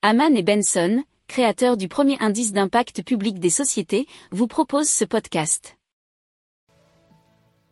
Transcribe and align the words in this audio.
Haman 0.00 0.36
et 0.36 0.44
Benson, 0.44 1.02
créateurs 1.26 1.76
du 1.76 1.88
premier 1.88 2.16
indice 2.20 2.52
d'impact 2.52 3.02
public 3.02 3.40
des 3.40 3.50
sociétés, 3.50 4.06
vous 4.30 4.46
proposent 4.46 4.88
ce 4.88 5.04
podcast. 5.04 5.76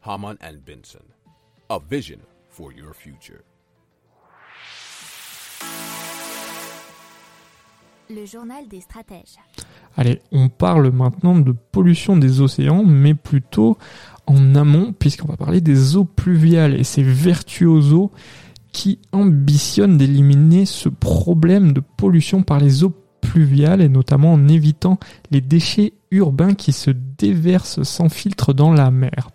Haman 0.03 0.37
and 0.43 0.57
Benson, 0.67 1.05
a 1.69 1.79
vision 1.89 2.19
for 2.49 2.73
your 2.73 2.93
future. 2.97 3.39
Le 8.11 8.27
journal 8.27 8.67
des 8.67 8.81
stratèges. 8.81 9.39
Allez, 9.97 10.21
on 10.33 10.49
parle 10.49 10.91
maintenant 10.91 11.39
de 11.39 11.53
pollution 11.53 12.17
des 12.17 12.41
océans, 12.41 12.83
mais 12.83 13.15
plutôt 13.15 13.79
en 14.27 14.57
amont, 14.57 14.93
puisqu'on 14.93 15.29
va 15.29 15.37
parler 15.37 15.61
des 15.61 15.95
eaux 15.95 16.05
pluviales 16.05 16.75
et 16.75 16.83
ces 16.83 17.05
virtuosos 17.05 18.11
qui 18.77 18.99
ambitionnent 19.11 19.97
d'éliminer 19.97 20.67
ce 20.67 20.91
problème 20.91 21.73
de 21.73 21.81
pollution 21.81 22.43
par 22.43 22.61
les 22.61 22.85
eaux 22.85 22.93
pluviales 23.23 23.81
et 23.81 23.89
notamment 23.89 24.35
en 24.35 24.49
évitant 24.49 24.99
les 25.31 25.41
déchets 25.41 25.95
urbains 26.11 26.53
qui 26.53 26.73
se 26.73 26.91
déversent 26.91 27.85
sans 27.85 28.11
filtre 28.11 28.53
dans 28.53 28.75
la 28.75 28.91
mer. 28.91 29.31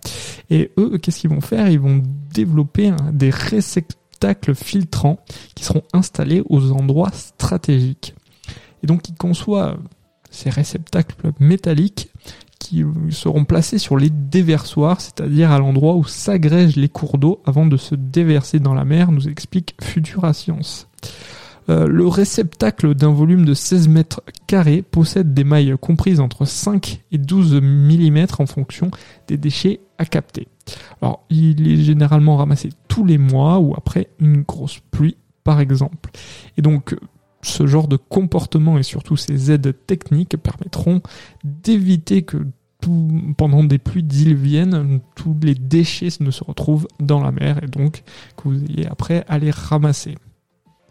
Et 0.52 0.70
eux, 0.78 1.00
qu'est-ce 1.00 1.22
qu'ils 1.22 1.32
vont 1.32 1.42
faire? 1.42 1.72
Ils 1.72 1.80
vont 1.80 2.04
développer 2.32 2.94
des 3.12 3.32
réceptacles 3.32 4.54
filtrants 4.54 5.18
qui 5.56 5.64
seront 5.64 5.84
installés 5.92 6.44
aux 6.48 6.72
endroits 6.72 7.12
stratégiques. 7.12 8.14
Et 8.84 8.88
donc 8.88 9.10
ils 9.10 9.16
conçoivent 9.16 9.82
ces 10.30 10.52
réceptacles 10.52 11.32
métalliques 11.40 12.12
qui 12.72 12.86
seront 13.10 13.44
placés 13.44 13.78
sur 13.78 13.98
les 13.98 14.10
déversoirs, 14.10 15.02
c'est-à-dire 15.02 15.52
à, 15.52 15.60
l'endroit 15.60 15.96
où 15.96 16.06
s'agrègent 16.06 16.78
les 16.78 16.88
cours 16.88 17.18
d'eau 17.18 17.42
avant 17.44 17.66
de 17.66 17.76
se 17.76 17.96
déverser 17.96 18.62
dans 18.62 18.74
la 18.74 18.86
mer, 18.86 19.12
nous 19.12 19.28
explique 19.28 19.76
Futura 19.82 20.32
Science. 20.32 20.88
Euh, 21.70 21.86
le 21.86 22.08
réceptacle 22.08 22.96
d'un 22.96 23.12
volume 23.12 23.44
de 23.44 23.54
16 23.54 23.90
mètres 23.90 24.24
carrés 24.48 24.84
possède 24.84 25.34
des 25.34 25.44
mailles 25.44 25.76
comprises 25.82 26.22
entre 26.22 26.46
5 26.46 27.04
et 27.12 27.18
12 27.18 27.56
mm 27.62 28.28
en 28.40 28.46
fonction 28.46 28.90
des 29.28 29.36
déchets 29.36 29.82
à 29.98 30.06
capter. 30.06 30.48
Alors, 31.02 31.26
il 31.30 31.68
est 31.68 31.84
généralement 31.84 32.38
ramassé 32.38 32.70
tous 32.88 33.04
les 33.04 33.18
mois 33.18 33.60
ou 33.60 33.74
après 33.76 34.08
une 34.20 34.44
grosse 34.44 34.80
pluie, 34.92 35.18
par 35.44 35.60
exemple. 35.60 36.10
Et 36.56 36.62
donc, 36.62 36.96
ce 37.42 37.68
genre 37.68 37.90
de 37.90 37.98
comportement 37.98 38.78
et 38.78 38.84
surtout 38.84 39.18
ces 39.18 39.52
aides 39.52 39.76
techniques 39.88 40.38
permettront 40.38 41.02
d'éviter 41.44 42.22
que 42.22 42.38
pendant 43.38 43.64
des 43.64 43.78
pluies 43.78 44.04
diluviennes, 44.04 45.00
tous 45.16 45.36
les 45.42 45.56
déchets 45.56 46.10
ne 46.20 46.32
se 46.32 46.44
retrouvent 46.44 46.88
dans 47.00 47.22
la 47.22 47.32
mer 47.32 47.64
et 47.64 47.68
donc 47.68 48.04
que 48.38 48.50
vous 48.50 48.64
ayez 48.66 48.88
après 48.88 49.24
à 49.28 49.38
les 49.40 49.52
ramasser. 49.52 50.16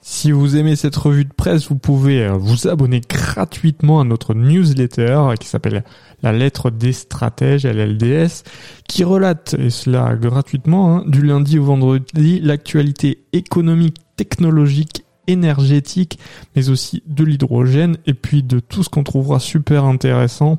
Si 0.03 0.33
vous 0.33 0.57
aimez 0.57 0.77
cette 0.77 0.97
revue 0.97 1.27
de 1.27 1.33
presse, 1.33 1.69
vous 1.69 1.77
pouvez 1.77 2.25
euh, 2.25 2.33
vous 2.33 2.69
abonner 2.69 3.03
gratuitement 3.07 4.01
à 4.01 4.05
notre 4.05 4.33
newsletter 4.33 5.35
qui 5.39 5.47
s'appelle 5.47 5.85
La 6.23 6.33
lettre 6.33 6.71
des 6.71 6.95
stratèges, 6.95 7.67
LLDS, 7.67 8.45
qui 8.89 9.05
relate, 9.05 9.55
et 9.59 9.69
cela 9.69 10.17
gratuitement, 10.17 10.97
hein, 10.97 11.05
du 11.07 11.21
lundi 11.21 11.59
au 11.59 11.65
vendredi, 11.65 12.41
l'actualité 12.41 13.25
économique, 13.35 13.99
technologique 14.17 15.05
énergétique, 15.27 16.19
mais 16.57 16.71
aussi 16.71 17.03
de 17.07 17.25
l'hydrogène 17.25 17.99
et 18.07 18.15
puis 18.15 18.43
de 18.43 18.59
tout 18.59 18.83
ce 18.83 18.89
qu'on 18.89 19.05
trouvera 19.05 19.39
super 19.39 19.85
intéressant 19.85 20.59